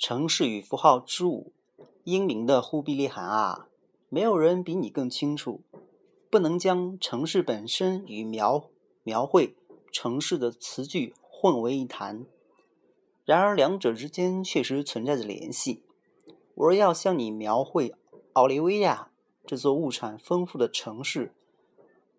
[0.00, 1.52] 城市与符号之舞，
[2.04, 3.68] 英明的忽必烈汗啊，
[4.08, 5.60] 没有人比你更清楚。
[6.30, 8.64] 不能将城市本身与描
[9.02, 9.54] 描绘
[9.92, 12.24] 城市的词句混为一谈。
[13.26, 15.82] 然而两者之间确实存在着联系。
[16.54, 17.94] 我若要向你描绘
[18.32, 19.10] 奥利维亚
[19.44, 21.34] 这座物产丰富的城市，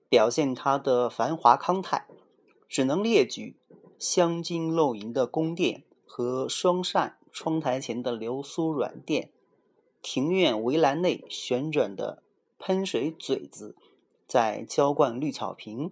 [0.08, 2.06] 表现它的繁华康泰，
[2.70, 3.56] 只能列举
[3.98, 9.32] 镶金镂银的宫殿和双扇窗台前的流苏软垫，
[10.02, 12.22] 庭院围栏内旋转的
[12.60, 13.76] 喷水嘴子。
[14.28, 15.92] 在浇灌绿草坪，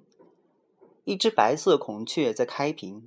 [1.03, 3.05] 一只白色孔雀在开屏。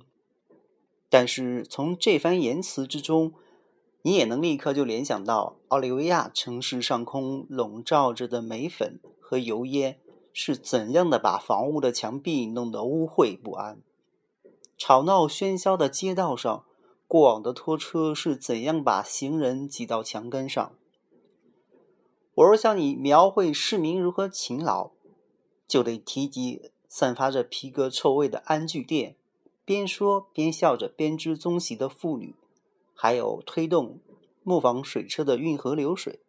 [1.09, 3.33] 但是从这番言辞之中，
[4.03, 9.97] 你也能立刻就联想到奥利维亚城市上空笼罩着的煤粉和油烟
[10.31, 13.81] 是怎样的把房屋的墙壁弄得污秽不安。
[14.77, 16.63] 吵闹喧嚣的街道上，
[17.13, 20.73] 过往的拖车是怎样把行人挤到墙根上。
[22.33, 24.89] 我若向你描绘市民如何勤劳。
[25.67, 29.15] 就得提及散发着皮革臭味的安具店，
[29.63, 32.33] 边说边笑着编织棕席的妇女，
[32.95, 33.99] 还有推动
[34.41, 36.19] 磨坊水车的运河流水。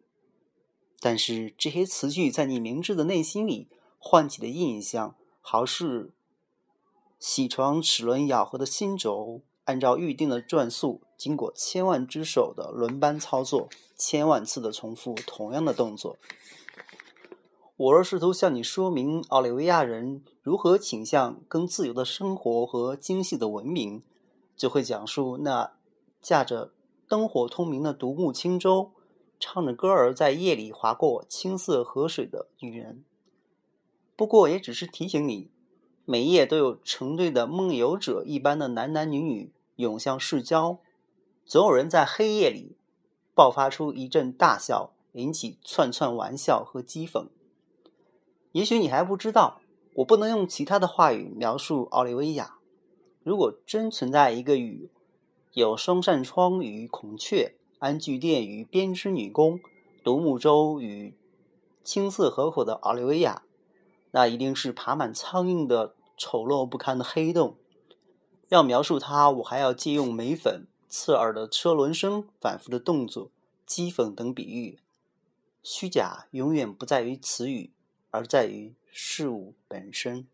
[0.99, 6.13] 但是这些词句在你明智的内心里唤起的印象，好似
[7.19, 16.17] 铣床齿轮咬合的新轴，按照预定的转速，经过千万只手的轮班操作，千万次的重复同样的动作。
[17.77, 24.01] 我若试图向你说明奥利维亚人如何倾向更自由的生活和精细的文明，
[24.55, 25.73] 就会讲述那
[26.21, 26.71] 驾着
[27.09, 28.91] 灯火通明的独木轻舟，
[29.39, 33.03] 唱着歌儿在夜里划过青色河水的女人。
[34.15, 35.49] 不过，也只是提醒你，
[36.07, 40.77] 每夜都有成对的梦游者一般的男男女女涌向市郊，
[41.45, 42.77] 总有人在黑夜里
[43.33, 47.25] 爆发出一阵大笑，引起串串玩笑和讥讽。
[48.51, 49.59] 也许你还不知道，
[49.95, 52.59] 我不能用其他的话语描述奥利维亚。
[53.23, 54.91] 如果真存在一个与
[55.53, 59.59] 有双扇窗与孔雀、安具店与编织女工、
[60.03, 61.15] 独木舟与
[61.83, 63.41] 青色河口的奥利维亚，
[64.11, 67.57] 那一定是爬满苍蝇的丑陋不堪的黑洞。
[68.49, 73.31] 要描述它，我还要借用眉粉、刺耳的车轮声、反复的动作、
[73.67, 74.79] 讥讽等比喻。
[75.63, 77.71] 虚假永远不在于词语。
[78.11, 80.25] 而在于事物本身。